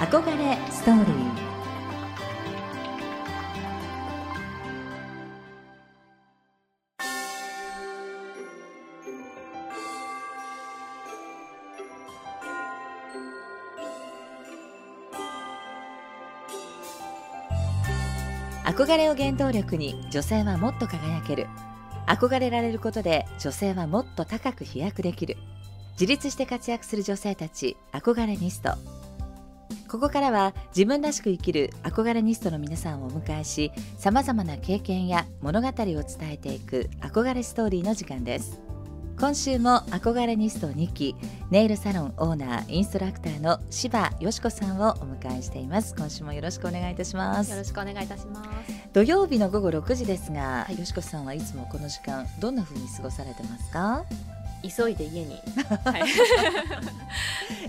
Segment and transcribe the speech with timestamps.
[0.00, 1.50] 憧れストーリー。
[18.64, 21.46] 憧れを原動力に女性はもっと輝ける。
[22.06, 25.36] 憧れられることで女性はもっと高く飛躍できる。
[25.92, 28.99] 自立して活躍する女性たち憧れニスト。
[29.90, 38.60] ここからは自分らしく生きる憧れニストの皆さんをお迎えしさまざまな経験や物語を伝えていく憧れストーリーの時間です。
[39.18, 41.14] 今週も憧れニスト2期
[41.50, 45.94] ネイルサロンオーナーインストラクターの柴よしこさんをお迎えしています。
[45.94, 47.50] 今週もよろしくお願いいたします。
[47.50, 48.48] よろしくお願いいたします。
[48.92, 54.04] 土曜日の午後6時ですが、はい、よしこさんはいつもこの時間どんな風に過ごされてますか？
[54.62, 55.38] 急いで家に、
[55.84, 56.02] はい、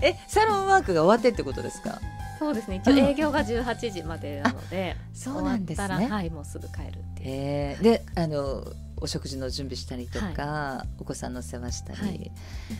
[0.02, 2.00] えサロンワークが終わってってことですか？
[2.38, 2.76] そうですね。
[2.84, 6.08] 一応営業が18時までなので、うん、そうなんですね。
[6.08, 8.64] はいもうすぐ帰るってえー、であの
[9.00, 12.32] お食事の準備したりとか、はい、お子さんの世話したり、はい、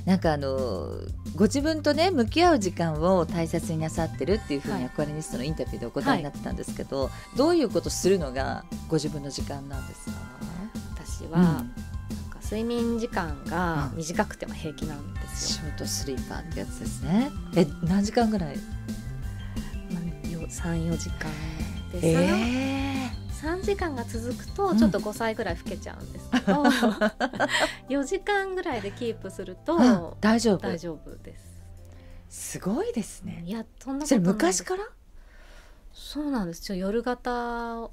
[0.05, 0.89] なんかあの
[1.35, 10.13] ご自分とね向き合う時間を大切になさってるっていうふうにアクアリニストのインタビューでお答えになってたんですけど、はい、どういうことするのがご自分の時間なんですか？
[10.97, 11.75] 私は、うん
[12.53, 17.31] 睡眠時間が短くても平気なんですよ、ショートスリーパーってやつですね。
[17.56, 18.56] え何時間ぐらい、
[19.91, 20.03] まあ、
[20.48, 21.30] 34時間。
[21.98, 30.58] で、えー、3時間が続くとちょっと5歳ぐらい老けちゃうんですけど、うん、4時間ぐらいでキープすると、うん、大丈夫？
[30.58, 31.34] 大丈夫で
[32.28, 32.53] す。
[32.53, 33.45] すごいですね。
[33.47, 34.84] いやそんなこと昔から？
[35.95, 36.61] そうなんです。
[36.61, 37.89] ちょ夜型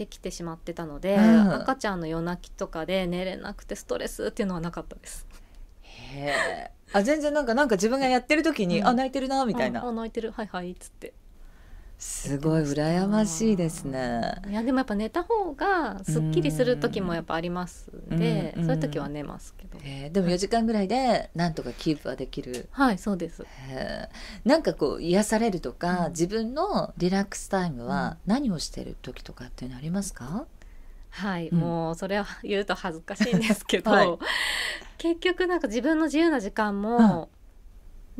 [0.00, 5.26] できてしまってたので、うん、赤ちゃんの夜泣きとかで寝れなくてストレスっていうのはなかったです。
[5.82, 9.86] へえあ全然なんかなんか自分がやってる時に、あ泣いてるなみたいな。
[9.86, 10.32] あ泣いてる。
[10.32, 11.12] はいはいっつって
[12.00, 14.40] すごい羨ましいですね。
[14.48, 19.78] いやでもやっぱ寝た方がすっきりする時もやっぱありますんで、うん、そういう時は寝ますけど。
[19.84, 22.68] えー、でも4時間ぐらいでなんとかキープはできる。
[22.70, 23.44] はいそうです。
[23.68, 30.46] えー、なんかこう癒されるとか、うん、自分のリラックスタイムは何をしてる時とかっていうのありますか？
[31.10, 34.18] はい、うん、もうそれは言うと恥ずかしいんですけど、 はい、
[34.96, 37.28] 結局なんか自分の自由な時間も、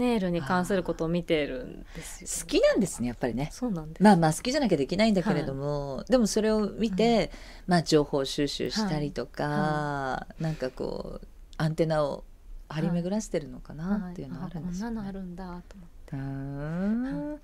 [0.01, 3.51] ネイルに関することを見てるんですよ、好きなんですねやっぱりね。
[3.53, 4.03] そうなんです。
[4.03, 7.31] まあまあ好きじゃなきゃできないんだけれども、はい、でもそれを見て、
[7.69, 11.27] まあ情報収集したりとか、はい、なんかこう
[11.59, 12.25] アンテナを
[12.69, 16.17] 張り巡らせてるのかなっていうのはあるんですよ、ね、こんなのあるんだと思って。
[16.17, 17.41] うん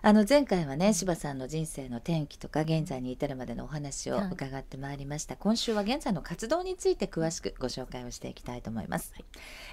[0.00, 9.24] あの前回はね柴さんの人生の転機とか現在に至るまでのお話を伺ってまいりました、はい、今週は現在の活動について詳しくご紹介をしていきたいと思います、はい、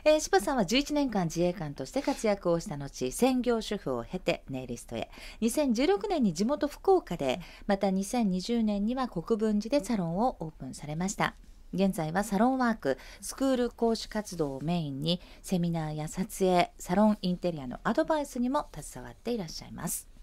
[0.06, 5.10] えー、柴さんは11年間自衛官として活躍をした後専業主婦を経てネイリストへ。
[5.42, 11.36] 2016年に地元福岡でまた2020年には国分寺でサロンをオープンされました。
[11.74, 20.15] 現在はサロンワークスクール講師活動をメインにセミナーや撮影サロンインテリアのアドバイスにも携わっていらっしゃいます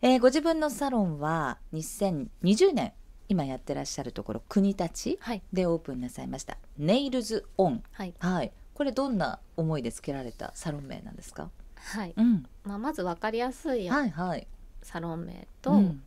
[0.00, 2.92] えー、ご自分のサロンは2020年
[3.28, 5.18] 今やってらっしゃるところ国立
[5.52, 11.50] でオープンなさいました、はい、ネイルズオン、はい、はい、これどんな思いで付けられたサロン名なんですか？
[11.74, 12.46] はい、うん。
[12.64, 14.46] まあ、まず分かりやすい、はいはい、
[14.82, 16.02] サロン名と、うん、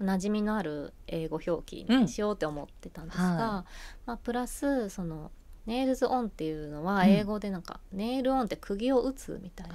[0.00, 3.38] 馴染みのある英語表記にしようって思ってたんですが、うん。
[3.38, 3.70] はい、
[4.06, 5.30] まあ、プラスその
[5.66, 9.74] ネイルズオンっていうのは英語でなんか、ネイルオンって釘を打つみたいな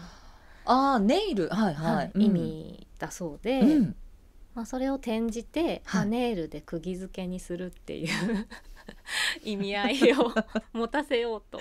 [0.65, 1.49] あネイル。
[1.49, 3.95] はいはい、はい、意味だそうで、うん、
[4.53, 8.47] まあ、それを転じて、はい、まあ、ネイルで釘付けにするっていう
[9.43, 10.33] 意味合いを
[10.73, 11.59] 持たせようと。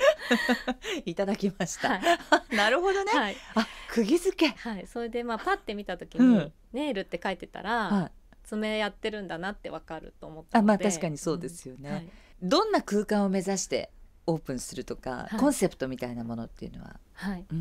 [1.05, 2.19] いただきました、は
[2.53, 4.57] い、なるほどね、はい、あ釘付け。
[4.57, 4.87] はい。
[4.87, 8.13] それでまあパッて見た時に、うん、ネイルって書いてたら、はい、
[8.45, 12.09] 爪やってるんだなってわかると思ったあまあ確かにそうですよね、
[12.43, 13.91] うん、どんな空間を目指して
[14.27, 17.01] オープンするとか、コンセプトみたいなものっていうのは？
[17.15, 17.59] はい、うん、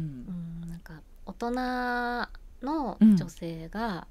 [0.63, 1.51] うんなんか大人
[2.65, 4.03] の女性が、うん、ま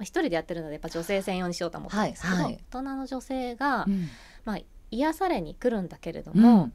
[0.00, 4.08] あ、一人でやってるのでやっぱ女性専用にしようと思ったんですけど、はいはい、大人の女性が、うん、
[4.44, 4.58] まあ、
[4.90, 6.70] 癒されに来るんだけれども、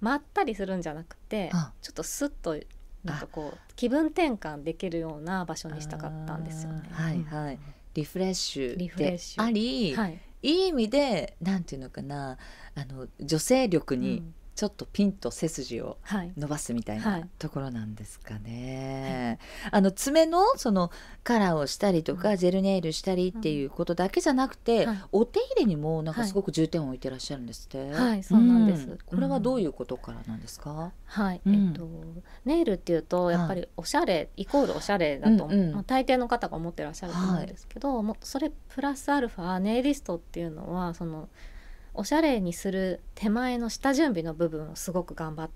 [0.00, 1.50] まったりするんじゃなくて
[1.80, 2.58] ちょっとスッと
[3.04, 6.88] なんかこう気分転換できるような場所にしたかったんですよね。
[6.92, 7.58] はいはい、
[7.94, 12.36] リフレッシュであり、はい、いい意味でなんていうのかな
[12.74, 14.22] あの女性力に
[14.54, 15.96] ちょっとピンと背筋を
[16.36, 19.38] 伸ばすみたいなところなんですかね。
[19.62, 20.90] はい、あの爪のその
[21.24, 27.90] カラーをしたりとか、ジェルネイルしたりっていうことだけじゃなくて、はい、お手入れにもなんかすごく重点を置いてらっしゃるんですって？
[27.90, 30.92] はい、そうなんです、うん、これはどういうことからなんですか？
[31.06, 31.88] はい、うん、えっと
[32.44, 41.28] ネイルっていうとやっぱりおしゃれ、イコールおしゃれだと、うんうん、まあ、大抵の方が思ってらっしゃると思うんですけど、もそれプラスアルファネイリストっていうのはその
[41.94, 45.50] おしゃれにする手前の下準備の部分をすごく頑張っ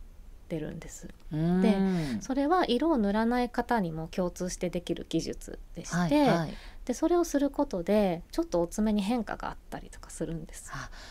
[0.48, 1.08] てるんです。
[1.30, 1.76] で
[2.20, 6.54] それは色を塗らない方にも共通してできる技術でして、はいはい、
[6.86, 10.70] でそれをすることでちょっとお爪に変化があったりとかするんです。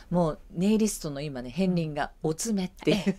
[0.09, 3.15] もうネイリストの今ね片鱗がお爪っていう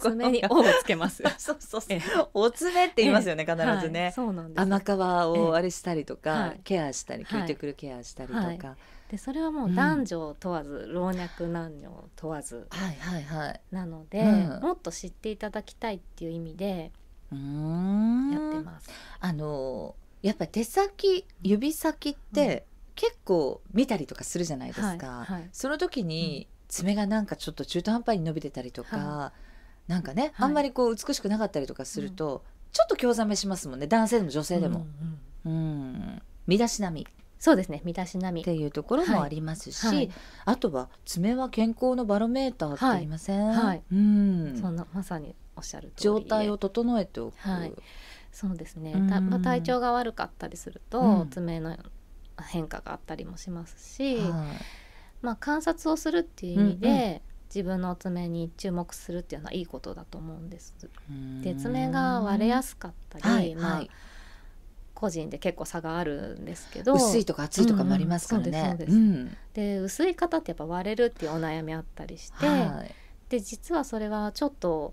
[0.00, 1.22] 爪に「お」をつけます。
[1.36, 2.28] そうそうそう。
[2.32, 4.04] お爪って言いますよね必ずね。
[4.04, 4.60] はい、そうなんです。
[4.60, 8.76] 甘皮をあれしたりとか、ケアしたり効いてくるケアしたりとか。
[9.10, 16.92] でそれはもう男女問わず、うん、老若男女問わずはいはいはいなので、うん、もっと知っていただきたいっていう意味で
[17.30, 17.36] や
[18.48, 18.90] ってます。
[19.20, 24.94] あのやっぱり手先指先って、結構見たりとかするじゃないですか、は
[25.28, 29.32] いはい、その時に爪がなんかちょっと中途半端に伸びてたりとか、は
[29.88, 32.42] い、なんかね、あんまりこう美しくなかったりとかすると、
[32.72, 33.86] ちょっと興ざめしますもんね。
[33.86, 34.86] 男性でも女性でも。
[35.44, 37.06] うん、うん、身だしなみ。
[37.38, 37.80] そうですね。
[37.84, 38.42] 身だしなみ。
[38.42, 39.96] っていうところもありますし、はい。
[39.96, 40.10] はい、
[40.44, 47.72] あとは爪は健康のバロメーターって言いません、はい、うん、そんなまさにおっしゃる状態を整えておく、はい、
[48.38, 51.76] そうですね、たまあ、体調が悪かったりすると、うん、爪の
[52.40, 54.18] 変化があったりもしますし、
[55.22, 57.20] まあ、観察をするっていう意味で、うんうん。
[57.48, 60.74] 自分の爪に注目するっていうのはいいことだと思うんです。
[61.42, 63.90] で爪が割れやすかったり、はいまあ、はい
[64.98, 68.76] 個人で結構差があるんですけど薄いとか厚いとかもありますからね。
[69.54, 72.94] で薄い方ってやっぱ割れるっていうお悩みあったりして、はい、
[73.28, 74.92] で実はそれはちょっと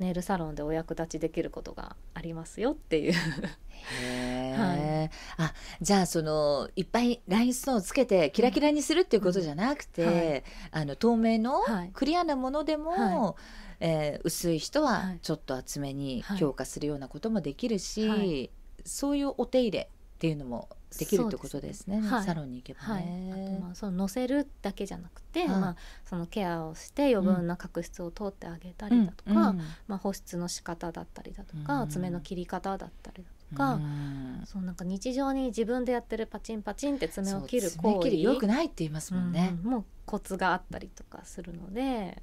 [0.00, 3.12] ネイルサロンでお役立ちできることがありますよっていう。
[3.12, 11.62] はい、あじゃあそのいっぱいラインストーンをつけてキラキラにするっていうことじゃなくて、うんはい、あの透明の
[11.92, 13.34] クリアなものでも、は
[13.80, 18.50] い、えー、薄い人はちょっと厚めに強化するようなこともできるし、
[18.84, 22.08] そういうお手入れっていうのもできるってことですね、ね。
[22.08, 23.30] はい、サロンに行けばね。
[23.32, 42.22] はい、あとまあその乗せるだけじゃなくて、はい、まあ、そのケアをして余分な角質を通ってあげたりだとか、うん、まあ、保湿の仕方だったりだとか、うん、爪の切り方だったりだとか、うん、そうなんか日常に自分でやってるパチンパチンって爪を切る行為よくないって言いますもんね、もうコツがあったりとかするので。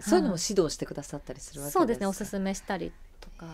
[0.00, 2.06] そういうのも指導してくださったりするわけですか、そうですね。
[2.06, 2.90] おすすめしたり
[3.20, 3.46] とか、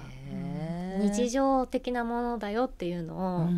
[1.01, 3.49] 日常的なものだよっていうのを、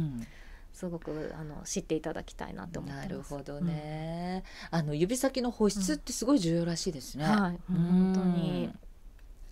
[0.77, 7.25] すごくあの知っていただきたいなって思ってなるほどね、うん、あの指先の保湿ってすごい重要らしいですね。
[7.25, 8.71] うん、はい、本当に。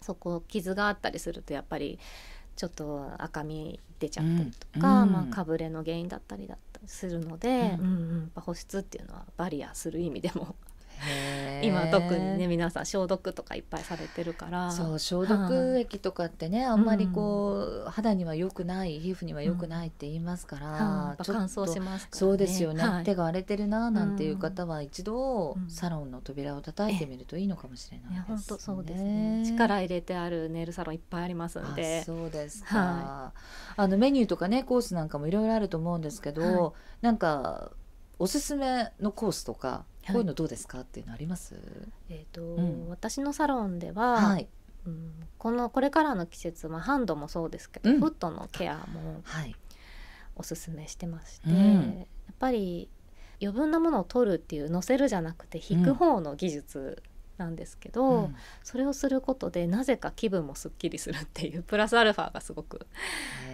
[0.03, 1.99] そこ傷があったりするとやっぱり
[2.57, 7.87] ちょっと赤み出ちゃったりとか、うん、まあ、かぶれの原因だったりだったりするので、うん。
[7.87, 10.57] うん保湿っていうのはバリアする意味でも
[11.63, 14.71] 今特にね皆さん消毒とかいっぱいされてるから。
[14.71, 28.25] そう消毒液とかってね、あんまりこう、肌には良くない皮膚には良くないって言いますから、乾燥します、ね、そうですよね、はい、手が荒れてるななんていう方は一度、サロンの扉を叩いてみるといいのかもしれないですね。
[28.29, 29.45] 本当そうですね。
[29.47, 32.03] 力入れてあるネイルサロンいっぱいありますんで。
[32.05, 33.39] そうですか、はい、
[33.77, 36.73] あのメニューとかねコースなんかもいろいろあると思うんですけど、はい、
[37.03, 37.73] なんか
[38.19, 40.81] おすすめのコースとかこういうのどうですか？
[40.81, 41.55] っていうのあります？
[42.09, 44.49] えっ、ー、と、うん、私のサロンでは、はい、
[44.87, 49.23] うん、このこれからの季節はハンドもそうですけど、うん、フットのケアも
[50.37, 52.89] おすすめしてまして、うん、やっぱり
[53.41, 57.03] 余分なものを取るっていう乗せるじゃなくて引く方の技術
[57.37, 62.87] なんですけど、うん、それをすることでなぜか気分もすっきりするっていうプラスアルファがすごく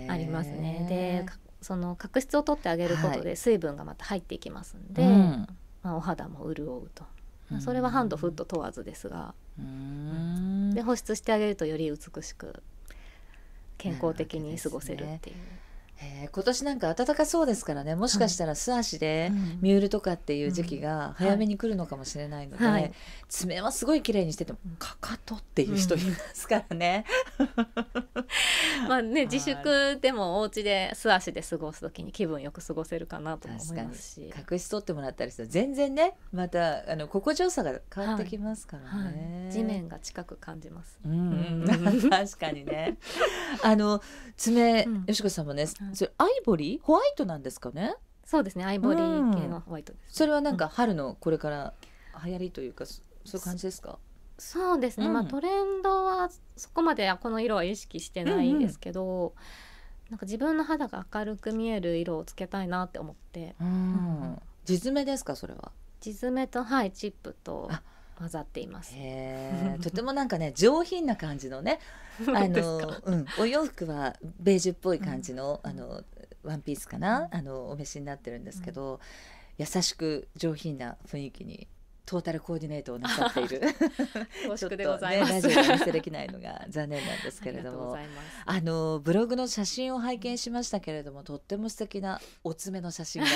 [0.08, 0.86] ありますね。
[0.88, 1.26] で
[1.62, 5.48] その角質を取ってあげることで水分がまた入っていきますんで、はい、
[5.82, 7.04] まあ、お肌も潤うと、
[7.50, 9.34] まあ、それはハンドフット問わずですが、
[10.74, 12.62] で保湿してあげるとより美しく
[13.78, 15.36] 健康的に過ごせるっていう。
[16.02, 17.94] えー、今年なんか暖かそうですからね。
[17.94, 19.30] もしかしたら素足で
[19.60, 22.92] ミュールとかっていう時期が早めに来るのかもしれないので、はい、
[23.28, 27.04] 爪はすごい綺麗にしててもかかとっていう人いますからね。
[28.88, 34.32] まあね自粛でもお家で素足で過ごす時に気分よく過ごせるかなと思いますし。
[34.50, 39.44] 隠し取ってもらったりすると全然ねまたあの心地よさが変わってきますからね、はい。
[39.44, 40.98] はい、地面が近く感じます。
[41.04, 41.64] うん、
[42.08, 42.96] 確かにね。
[43.62, 44.02] あの
[44.36, 46.80] 爪、うん、よしこさんもねそれアイボリー？
[46.82, 47.94] ホワイトなんですかね？
[48.24, 48.64] そうですね。
[48.64, 51.74] アイボリー系のホワイトです、それはなんか春のこれから
[52.24, 53.00] 流行りというかそ
[53.34, 53.98] ういう感じですか、
[54.38, 55.12] そうですね、うん。
[55.12, 59.34] まあトレンドはそこまでこの色は意識してないんですけど、
[60.10, 63.54] なんか自分の肌が明るく見える色をつけたいなって思って。
[63.60, 64.38] うん。
[64.64, 65.36] 地詰めですか？
[65.36, 65.72] それは。
[66.00, 67.68] 地詰めとはいチップと。
[67.70, 67.82] あ
[68.20, 68.94] 混ざっています。
[69.82, 71.80] とてもなんかね上品な感じのね
[72.28, 75.70] あのか、うん、お洋服はベージュっぽい感じの,、うん。
[75.70, 76.04] あの
[76.42, 79.00] ワンピースかな、あのお召しになってるんですけど、
[79.58, 81.68] 優しく上品な雰囲気に
[82.10, 83.60] トータルコーディネートをなさっている。
[84.48, 85.32] 恐ちょっと縮でございます。
[85.32, 87.96] ね、ラジオでお見せできないのが残念なんですけれども。
[88.46, 93.28] あのブログの写真を拝見しましたけれどもとっても素敵なお爪の写真が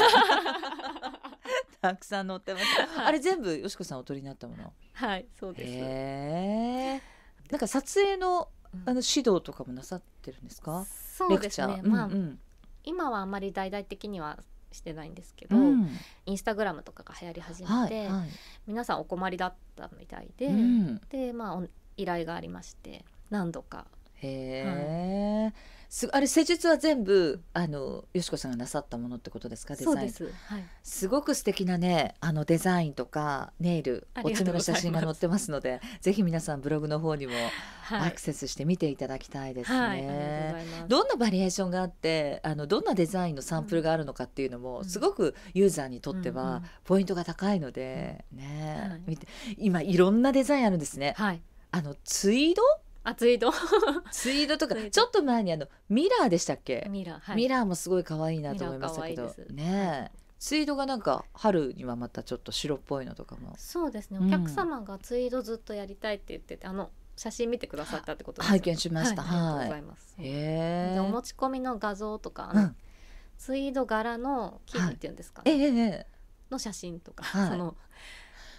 [1.89, 2.65] たくさん載ってます、
[2.97, 3.07] はい。
[3.09, 4.73] あれ全部よしこさんお撮りになったもの？
[4.95, 7.53] はい、そうです。
[7.53, 8.81] なんか撮影のうん。
[8.87, 10.87] あの指導とかもなさってるんですか？
[10.87, 11.83] そうですね。
[11.85, 12.39] まあ、うんうん。
[12.85, 14.39] 今はあんまり大々的には
[14.73, 15.89] してないんですけど、うん。
[16.25, 18.29] インスタグラムとかが流行り始めて、はいはい。
[18.67, 21.01] 皆さんお困りだったみたいで、うん。
[21.11, 21.67] でまあお
[21.99, 23.87] 依頼がありまして何度か。
[24.23, 25.53] へえ、
[25.95, 29.77] すあれ施術は全部あのよしこさんがなさったものってことですか？
[29.77, 30.25] デザインす。
[30.25, 30.65] はい。
[30.83, 37.33] すごく素敵なねあのデザインとかネイルあお爪の写真が載ってますのでぜひ皆さんブログの方にも
[37.83, 38.09] はい。
[38.09, 39.79] アクセスして見ていただきたいですね。
[39.79, 40.89] はい、ありがとうござい。
[40.89, 51.15] どんなバリエーションがあってあのどんなデザインのサンプルがあるのかっていうのも、うんすごくユーザーにとってうんうはんポイントが高いので、ね、はい見て今いろんなデザインあるんですね。
[51.17, 51.43] はい。
[51.71, 52.63] あのツイード
[53.05, 53.53] あツイート
[54.11, 54.67] ツイードと。
[54.69, 59.35] かちょっと前にあのミラーでしたっけ、ミラー、はい、ミラーもすごい可愛いなと思いましたけど。
[59.51, 60.25] ねえ。
[60.39, 63.55] ツイードがなんか春にはまたちょっと白っぽいのとかも。
[63.59, 64.19] そうですね。
[64.19, 64.29] うん。
[64.29, 68.51] お客様がツイートずっとやりたいって言ってて、あの写真見てくださったってことですよ。
[68.51, 69.23] 拝見しました。
[69.23, 70.15] はい、ありがとうはいございます。
[70.19, 70.95] へえ。
[70.95, 72.77] でお持ち込みの画像とか、うん。
[73.39, 76.07] ツイード柄の生地っていうんですか、ええええ
[76.51, 77.51] の写真とか、はい。
[77.51, 77.77] その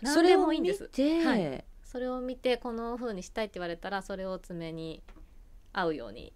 [0.03, 0.89] そ何でれを見もいいんです。
[0.89, 5.01] て、はいそれを見てこの風にしたいって言われたらそれを爪に
[5.71, 6.33] 合うように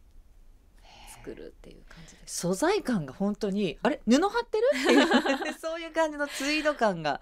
[1.17, 2.37] 作るっていう感じです。
[2.37, 3.99] 素材感が本当にあれ？
[4.07, 4.63] 布貼ってる？
[4.73, 5.53] っていう。
[5.59, 7.19] そういう感じのツイード感が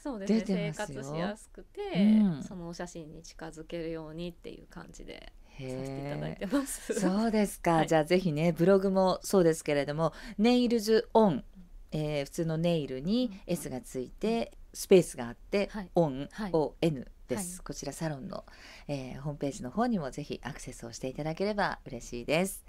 [0.00, 0.72] そうですね。
[0.72, 2.42] 生活しやすくて、うん。
[2.44, 6.94] そのお写真に近づけるようにっていう感じでさへせていただいえてます。
[6.94, 7.88] そうですか、はい。
[7.88, 11.44] じゃあぜひねブログもそうですけれどもネイルズオン、
[11.90, 13.52] えー普通のネイルにうん。
[13.52, 15.90] S がついてスペースがあって、はい。
[15.94, 16.52] オン、はい。
[16.52, 17.64] ON です、はい。
[17.64, 18.44] こちらサロンの、
[18.88, 22.64] えーホームページの方にもぜひアクセスをしていただければ嬉しいです。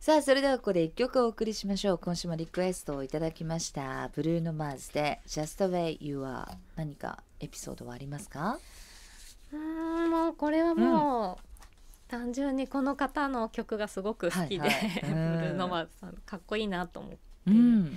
[0.00, 1.98] さあそれではここで一曲お送りしましょう。
[1.98, 6.46] 今週もリクエストをいただきましたブルーノ・マーズで Just the way you are
[6.76, 8.58] 何かエピソードはありますか？
[9.52, 9.58] うー
[10.06, 11.64] んもうこれはもう、
[12.08, 15.02] 単純にこの方の曲がすごく好きで、はいはい。
[15.02, 15.40] ブ うん。
[15.40, 17.18] ルーノマーズさんかっこいいなと思って。
[17.46, 17.92] うん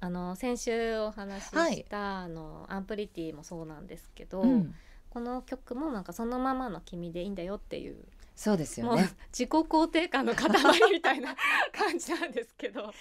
[0.00, 4.74] あの先週お話しした、あのアンプリティもそうなんですけど、うん。
[5.10, 7.96] この曲もなんかそのままの君でいいんだよっていう
[8.38, 9.10] そうですよね。
[9.32, 10.48] 自己肯定感の塊
[10.92, 11.34] みたいな
[11.76, 12.82] 感じなんですけど。
[12.84, 12.92] こ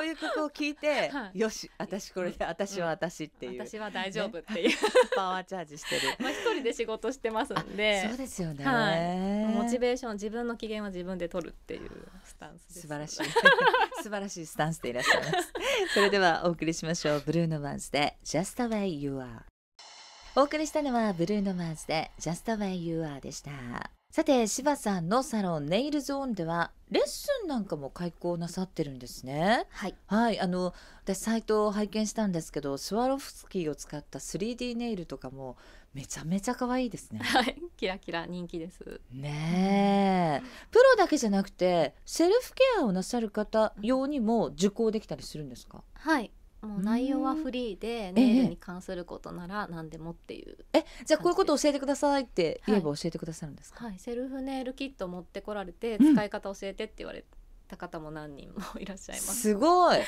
[0.00, 1.38] ういう曲を聞いて、はい。
[1.40, 4.78] よし私これで私は私っていう、私は大丈夫っていう、
[5.16, 6.14] パワーチャージしてる。
[6.22, 8.06] まあ一人で仕事してますんで。
[8.06, 9.64] そうですよね、はい。
[9.64, 11.90] モチベーション自分の機嫌は自分で取るっていう
[12.24, 12.80] スタンスです。
[12.82, 13.24] 素晴らしい。
[14.00, 15.52] 素晴らしいスタンスでいらっしゃいます
[15.92, 17.22] それではお送りしましょう。
[17.24, 19.42] ブルーノマーズで Just the way you are
[20.36, 23.50] お送りしたのはブルーノマーズで Just the way you are でした。
[24.10, 29.66] さて柴さんのサロンネイルゾーンではレッスンなんかも開講なさってるんですね。
[29.70, 29.94] はい。
[30.06, 35.56] はいあの私サイトを拝見したんですけどスワロフスキーを使った 3D ネイルとかも
[35.94, 37.20] めちゃめちゃ可愛いですね。
[37.20, 37.56] はい。
[37.76, 39.00] キラキラ人気です。
[39.12, 40.46] ねえ。
[40.70, 45.84] プロだけじゃなくてセルフケアをなさる方用にも受講できたりするんですか？
[45.94, 46.30] はい。
[46.62, 48.14] もう内容はフリーでん。
[48.14, 56.14] ネイルに関することなら何でもっていう、えじゃあこういうことを教えてくださいって言えばは教えてくださるんですか、はい、セルフネイルキット持ってこられてうん。
[56.14, 57.22] 使い方教えてって言われ
[57.68, 59.40] た方も何人も いらっしゃいます。
[59.42, 59.98] すごい、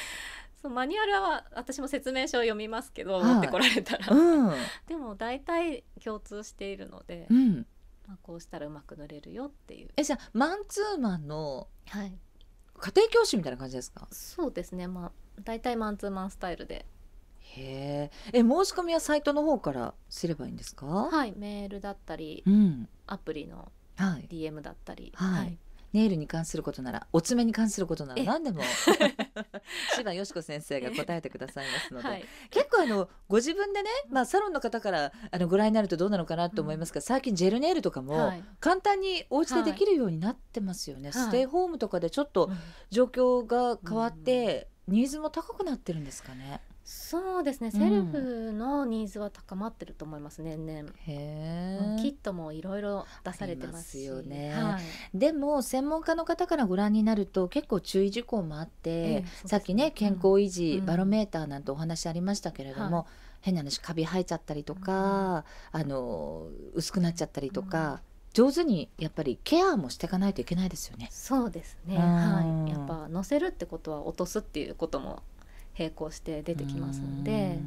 [0.67, 3.25] そうマニュアルは私も説明書を読みますけど、はい。
[3.25, 4.55] 持ってこられたら、うん。
[4.87, 7.67] でも大体共通しているので、うん、
[8.07, 9.91] まあ、こうしたらうまく塗れるよっていう。
[9.97, 12.19] えじゃあマンツーマンのはい、
[12.79, 14.09] 家庭教師みたいな感じですか？
[14.11, 14.89] そうですね。
[14.89, 15.13] まあ
[15.45, 16.87] 大体マンツーマンスタイルで、
[17.41, 22.89] へええ申し込みはサイトの方からすればいいんですか、はい、メールだったりうん。
[23.07, 24.27] アプリのはい。
[24.29, 25.59] DM だったり、はい
[25.97, 28.25] ネイルに関することならお爪に関することならえ。
[28.25, 28.61] 何でも。
[29.97, 32.25] 柴よしこ先生が答えてくださいますので、はい。
[32.51, 38.45] 結構あのご自分でね、まあ、サロンの方からあのご覧になるとどうなのかなと思いますが、最近ジェルネイルとかもはい。
[38.61, 41.25] 簡単にお家でできるようになってますよね、はい。
[41.25, 42.51] ステイホームとかでちょっと
[42.91, 46.61] 状況が変わって、ニーズも高くなってるんですかね。
[46.89, 50.89] そうですね、セルフのニーズは高まってると思います年々。
[51.09, 63.07] へキットもいろいろ出されてますよね、はい、でも専門家の方からご覧になると結構注意事項もあって、えー、さっきね健康維持、うん、バロメーターなんてお話ありましたけれども、はい、
[63.41, 68.01] 変な話カビ生えちゃったりとか、うん、あの薄くなっちゃったりとか、
[68.33, 71.09] 上手にやっぱりケアもしていかないといけないですよね。
[71.11, 71.97] そうですね。
[71.97, 72.71] はい。
[72.71, 75.23] やっぱ乗せるってことは落とすっていうことも
[75.79, 77.59] 並行して出てきますので、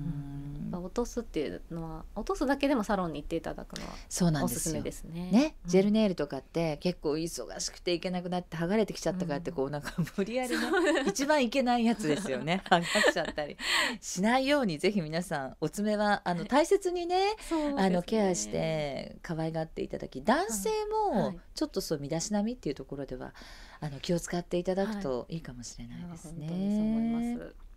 [0.78, 12.62] 落とすっていうのは落とすだけでもサロンに行っていただくのはそうなんですねですね、うん、ジェルネイルとかって結構忙しくていけなくなって剥がれてきちゃったからってこうなんか無理やりの一番いけないやつですよね。
[12.70, 13.58] 剥がしちゃったり。
[14.02, 17.36] しないようにぜひ皆さんお爪はあの大切にね、
[17.78, 20.70] あのケアして可愛がっていただき男性
[21.12, 23.34] もちょっとそう身だしなみっていうところでは
[23.80, 26.48] あの気を使っていただくといいかもしれないですね。
[26.48, 27.69] はい、そう思います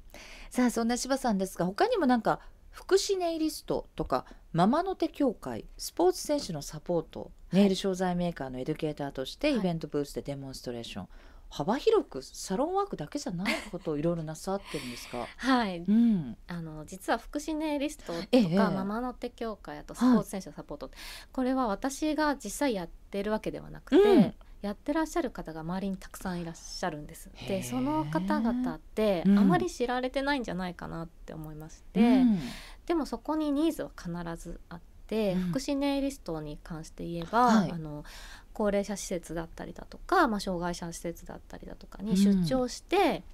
[0.53, 2.39] さあそんな柴さんですが他にもなんか
[2.73, 11.11] 福祉ネイリストとかママの手協会スポーツ選手のサポートネイル商材メーカーのエデュケーターとしてイベントブースでデモンストレーション、はい、
[11.49, 15.27] 幅広くサロンワークだけじゃないことをいろいろなさってるんですか？
[15.39, 20.95] はい、うん、あの実は福祉ネイリストとか、ええ、ママの手協会あとスポーツ選手のサポート、はい、
[21.33, 27.29] これは私が実際やってるわけではなくて、うんやってらっしゃる方が周りにたくさんいらっしゃるんです。
[27.49, 32.39] でその方々ってあまり知られてないんじゃないかなって思いまして、うん、
[32.87, 38.05] でもそこにニーズは必ずあって、うん、福祉ネイリストに関して言えば、はい、あの
[38.53, 43.25] 高齢者施設だったりだとか、まあ、障害者施設だったりだとかに出張して、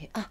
[0.00, 0.28] うん、あ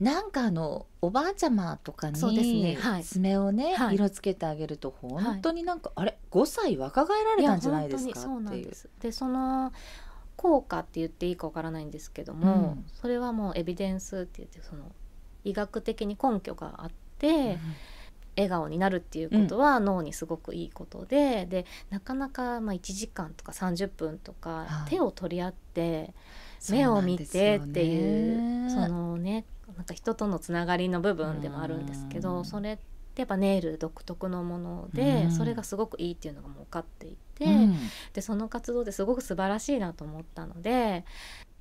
[0.00, 2.74] なんかあのおばあちゃまとかに、ね。
[2.74, 8.72] はい、爪をね、はい、色つけてあげると本当になんか、はい、あれ5歳若返られたんじゃないですかっていう。
[9.00, 9.72] でその
[10.36, 14.92] 効果って言っていいかわからないんですけども、うん、それはもうエビデンスって言ってその
[15.44, 17.58] 医学的に根拠があって、うん、
[18.36, 26.12] 笑顔になるっていうことは脳にすごくいいことで、うん、でなかなかまあ1時間とか30分とか手を取り合って
[26.70, 37.46] 目を見てっていうそのねなんか人とのつながりの部分でもあるんですけどそれってやっぱネイル独特のものでそれがすごくいいっていうのがもう分かっていて
[38.12, 41.04] でその活動ですごく素晴らしいなと思ったので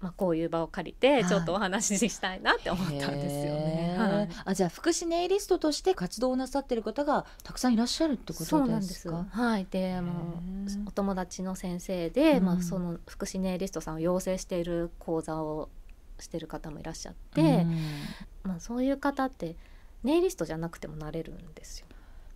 [0.01, 3.95] まあ、こういう場を借りてちょっとお話ししたいなって思ったんですよね。
[3.98, 9.25] はい、あじゃあ福祉ネイリストとして活動なさってる方がたくさんいらっしゃるってことですか？
[9.30, 10.12] はい、であの
[10.86, 15.69] お友達の先生で、まあ、その福祉ネイリストさんを養成している講座を
[16.19, 17.80] してる方もいらっしゃって、うん、
[18.43, 19.56] まあ、そういう方って
[20.04, 21.88] ネイリストじゃなくてもなれるんですよ。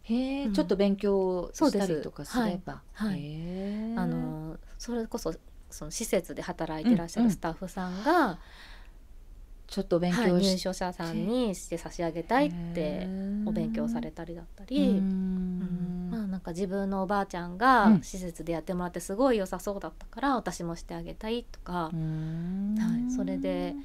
[0.03, 2.81] へえ、うん、ちょっと勉強したりとかすれば。
[2.93, 5.33] はい、はい、あのそれこそ
[5.69, 8.37] その施設で働いてらっしゃるスタッフさんが、うん、
[9.69, 13.07] ちょっと勉強、はい、入所者さんにして差し上げたいって
[13.45, 23.75] お勉強されたりだったり、うん、まあなんか自分のおばあちゃんが施設でやってもらってすごい良さそうだったから私もしてあげたいとか、はい、それで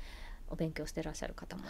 [0.48, 1.62] お勉強してらっしゃる方も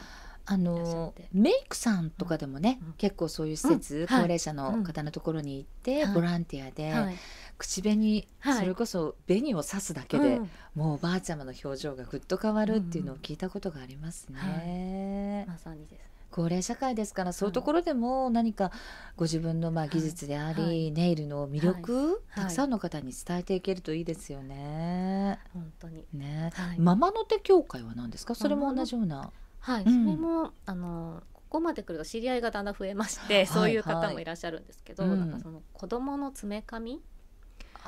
[0.46, 7.16] あのメイクさんとかでもね、うん、結構そういう施設、うん、高齢者の方のところに行って、ボランティアで、はい、
[7.58, 10.40] 口紅、はい、それこそ紅を刺すだけで、
[10.74, 15.44] もうおばあちゃまの表情がぐっと変わるっていうのを聞いたことがありますね。
[15.48, 16.14] まさにです。
[16.30, 18.72] 高齢社会ですからそういうところでも何か
[19.16, 25.38] ご自分のまあ技術であり、はい、ネイルの魅力、はい、たくさんの方に伝えていけるといいですよね。
[25.52, 26.04] 本当に。
[26.12, 28.34] ね、ママの手協会は何ですか？
[28.34, 29.30] それも同じような。
[29.60, 37.00] はい、うん、それもあのここまで来ると知り合いがだんだん増えまして、そういう方もいらっしゃるんですけど、はいはい、なんかその子供の爪髪、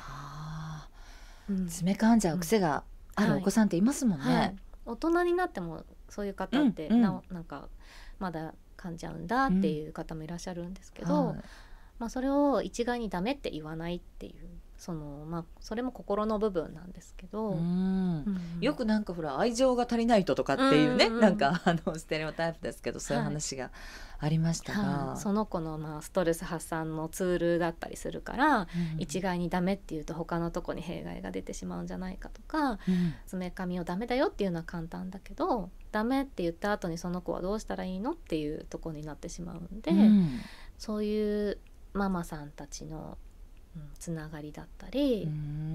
[0.07, 0.87] あ
[1.49, 2.83] うん、爪噛んじゃう癖が
[3.15, 4.35] あるお子さんっていますもんね。
[4.35, 7.69] はい、大人になってもそういう方ってな、うん、なんか
[8.19, 11.35] まだ噛んじゃうんだっていう方もいらっしゃるんですけど、
[11.99, 23.71] まあ、それを一概にダメって言わないっていうそのまあそれも心の部分なんですけど、うん、よくなんかほら愛情が足りない人とかっていうね、うんうん、なんかあのステレオタイプですけどそういう話が
[24.19, 25.07] ありましたが、はい。
[25.09, 28.67] はい、その子のまあストレス発散のツールだったりするから、うん、
[28.99, 32.77] 一概にダメっていうと他のとこに弊害が出てしまうんじゃないかとか、
[33.25, 39.91] 爪髪をダメだよっていうのは簡単だけどダメって言った後にその子はどうしたらいいのっていうとこになってしまうんで、
[40.77, 41.57] そういう
[41.93, 43.17] ママさんたちの
[43.99, 45.29] つながりだったり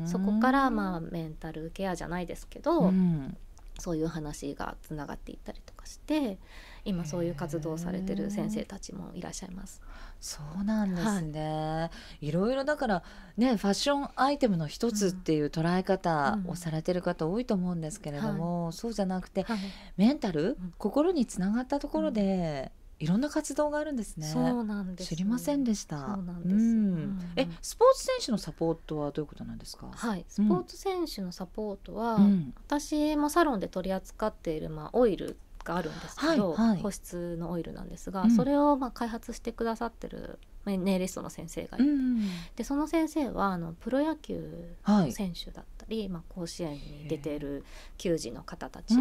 [0.07, 3.37] そこからまあメンタルケアじゃないですけど、うん、
[3.79, 6.39] そういう話がつながっていったりとかして
[6.85, 9.81] 今そういう活動をされてる先生たちもいらっしゃいます。
[10.21, 13.03] そうなんですね、はい、いろいろだから
[13.37, 19.59] ねファッションアイテムの一つっていう捉え方をされてる方多いと思うんですけれども、うん、そうじゃなくて、はい、
[19.97, 22.71] メンタル、うん、心につながったところで、
[23.03, 24.27] いろんな活動があるんですね。
[24.27, 25.09] そうなんです。
[25.09, 25.99] 知りませんでした。
[25.99, 26.55] そうなんです。
[26.55, 29.91] うん、え、スポーツ選手のサポートはどういうことなんですか？
[29.93, 42.21] はい、スポーツ選手のサポートは、うん、私もサロンで取り扱っているまあオイルがあるんですけど、はいはい、保湿のオイルなんですが、うん、それをまあ開発してくださってるネイリストの先生がいて、うん、
[42.55, 47.65] でその先生はあのプロ野球の選手だったり、はい、まあ、甲子園に出てる
[47.99, 48.95] 球児の方たち、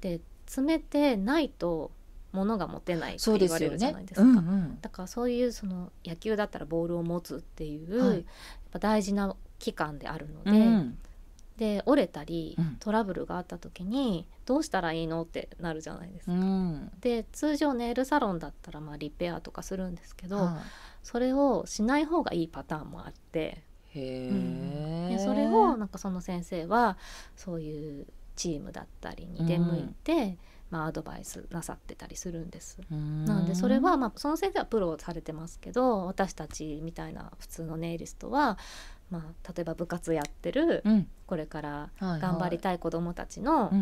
[0.00, 1.90] で詰めてないと
[2.32, 8.24] 物が持てないって言われるじゃないですか、ねうんうん、だからそういうその野球だったらボールを持つっていう、はい、やっ
[8.70, 10.98] ぱ大事な期間であるので、うん、
[11.56, 16.32] で折れたりトラブルがあった時にどうしたらいいのってなるじゃないですか。
[16.32, 20.50] うん、で通常ネイルサロンだったらまあリペアとかするんですけど、
[21.02, 23.64] それをしない方がいいパターンもあって。
[23.90, 26.98] へうん、でそれをなんかその先生は
[27.36, 30.38] そういうチームだったりに出向いて、うん、
[30.70, 32.78] まあ、アドバイスなさってたりするんです。
[32.90, 38.58] なんでそれは、まあ、その先生はプロをされてますけど私たちみたいな普通のネイリストは
[39.10, 43.72] まあ、例えば部活やってる、うん、これから頑張りたい子どもたちの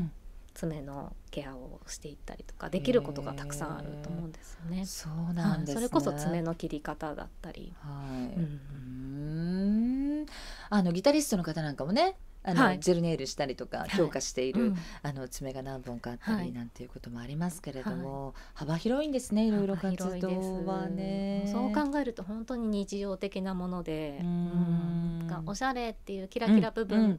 [0.55, 4.87] 爪のケアをしていったりとかできることがたくさんあると思うんですよね。
[4.87, 7.75] そうなんです、ね、それこそ爪の切り方だったり。
[7.81, 10.27] はい、うん、
[10.71, 21.49] あのギタリストの方なんかもねあの、はい、ジェルネイルしたりとか強化している、はいうん、あの爪が何本かあったりなんていうこともありますけれども、はい、幅広いんですねいろいろ活動はね。
[21.53, 27.19] そう考えると本当に日常的なもので、うん、おしゃれっていうキラキラ部分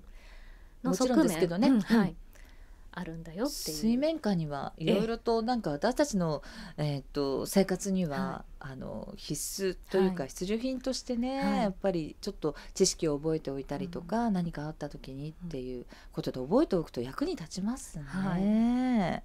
[0.83, 2.15] の側面、ですけどね、はい
[2.97, 3.77] あるんだよっていう。
[3.77, 6.41] 水面下にはいろいろとなんか私たちの、
[6.77, 18.03] えー、と生活には、あの必須というか必需品としてね、はい、やっぱりちょっと知識を覚えておいたりとか、うん、何かあった時にっていうことで覚えておくと役に立ちますね。
[18.03, 19.23] はい。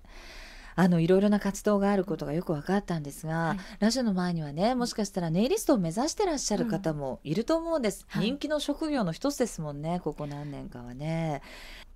[0.74, 7.82] あのいろいろな活動があることがよく分かったんですが、はい、ラジオの前にはねもしかしたらネイリストを目指してらっしゃる方もいると思うん。
[7.82, 11.42] です、うん、人気の職業の一つですもんねここ何年かはね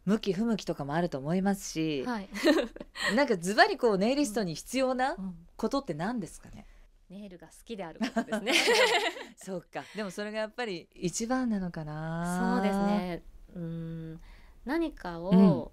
[0.07, 2.29] 向き不向きとかもあると思いますし、はい、
[3.15, 5.17] なんかズバリこうネイリストに必要な
[5.57, 6.65] ことって何ですかね、
[7.11, 8.53] ネイルが好きであることですね。
[9.37, 9.83] そうか。
[9.97, 12.55] でもそれがやっぱり一番なのかな。
[12.55, 13.23] そうですね。
[13.55, 14.21] うん。
[14.65, 15.73] 何かを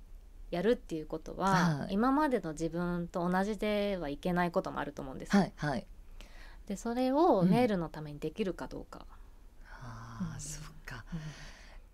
[0.50, 5.88] やるっていうことは、うん、今までの自分と同じではいけないこともあると思うんです、はいはい、
[6.67, 9.08] でそれをネイルのためにできるかどうか、
[9.63, 11.19] うん、あ、うん、そっか、うん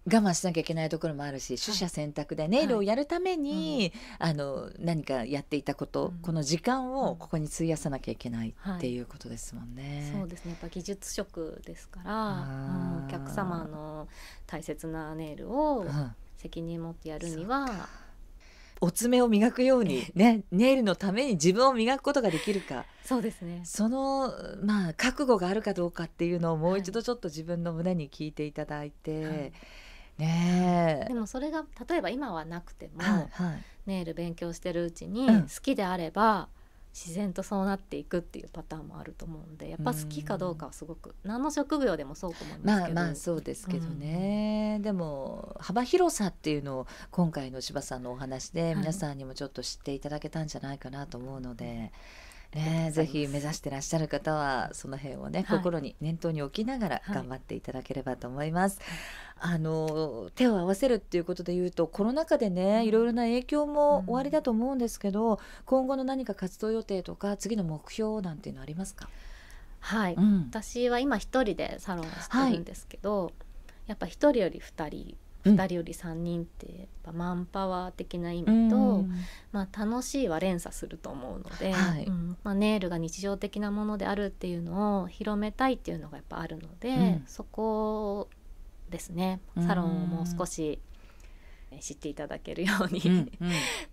[0.06, 9.00] 我慢しなきゃいけないところもあるし取捨選択でネイルをやるために、はい、あの何かやっていたこと、うん、この時間をここに費やさなきゃいけないってい。
[9.02, 10.12] うことですもんね。
[10.14, 10.52] はい、そうですね。
[10.52, 14.08] やっぱ技術職ですからお客様の
[14.46, 15.86] 大切なネイルを
[16.38, 17.88] 責任持ってやるには。
[18.82, 22.86] お爪を磨くように ねネイルのために自分を磨くことができるか。
[23.04, 23.62] そうですね。
[23.66, 24.34] その
[24.64, 29.52] まあ覚悟があるかどうかっていうのをもう一度ちょっと自分の胸に聞いていただいて、はい
[30.20, 36.50] ねでもそれが例えば今はなくても、はいはい、ネイル勉強してるうちに好きであれば、
[36.94, 42.96] 自然とそうなっていくっていうパターンもあると思うんでやっぱ好きかどうかはすごく何の職業でもそうと思いますけど。
[42.96, 51.66] まあまあそうですけどね、うん、でも幅広さっていうのを今回の柴さんのお話で皆さんにもちょっと知っていただけたんじゃないかなと思うので。
[51.66, 51.92] はい
[52.52, 58.80] ね、ぜひ目指してらっしゃる方はその辺をね、はい、心に念頭に置きながら頑張っていただければと思います。
[59.36, 69.10] はい、あの手を合わせるっていうことで言うとコロナ禍でねいろいろな影響も終わりだと思うんですけど、うん、今後の何か活動予定とか次の目標なんていうのありますか？
[69.82, 73.34] はい、うん、私は今一人でサロンしてるんですけど、はい、
[73.88, 79.12] やっぱ一人より二人2人より3人ってやっぱマンパワー的な意味と、うん、
[79.52, 82.38] まあ、楽しいは連鎖すると思うので、はい、うん。
[82.44, 88.30] まあ、ネイルが日常的なものであるっていうのを広めたいっていうのがやっぱあるので、うん、そこ
[88.90, 89.40] ですね。
[89.66, 90.80] サロンをもう少し
[91.80, 93.32] 知っていただけるように。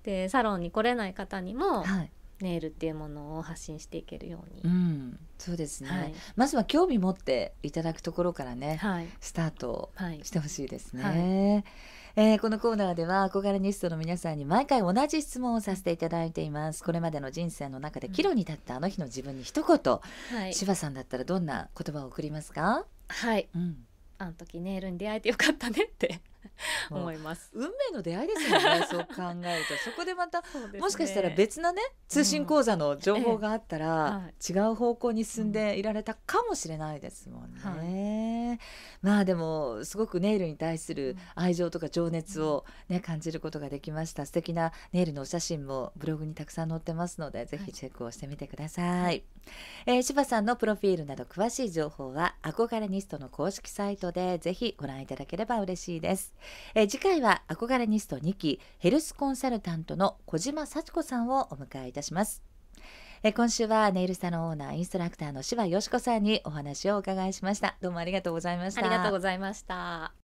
[0.03, 9.91] でサロンに来れない方にも、はいネイルっていうものを発信していけるように、うん、そうですね、はい、まずは興味持っていただくところからね、はい、スタート
[10.23, 16.85] してほしいですね、はい、えー、このコーナーでは憧れニストの皆さんに毎回同じ質問をさせていただいています。
[16.85, 20.01] これまでの人生の中で岐路に立ったあの日の自分に一言、
[20.39, 22.85] はい、柴さんだったらどんな言葉を送りますか？
[23.09, 23.86] はい、うん、
[24.19, 26.21] あの時ネイルに出会えてよかったねって
[26.91, 27.51] 思います。
[27.55, 29.77] 運命の出会いですよね そう考えると。
[29.85, 30.41] そこでまた、
[30.73, 34.25] ね、もしかしたら別なね通信講座の情報があったら、うん。
[34.27, 37.79] ええ、違う方向に進んでいられたかもしれないですもんね、はい、
[39.03, 44.27] まあでもすごくネイルに対する愛情とか情熱をね、感じることができました。
[44.27, 49.25] 素敵なネイルのお写真もブログにたくさん載ってますのでぜひチェックをしてみてください、はい、
[49.87, 56.35] えー、柴さんのプロフィールなど詳しい情報は憧れニストの公式サイトでぜひご覧いただければ嬉しいです。
[56.75, 62.56] えー、次回は憧れニスト2期ヘルスコンサルタントの小島幸子さんをお迎えいたします。
[63.23, 67.77] え、今週はネイルサロンオーナーインストラクターの柴よしこさんにお話をお伺いしました。
[67.81, 68.81] どうもありがとうございました。
[68.81, 70.26] ありがとうございました。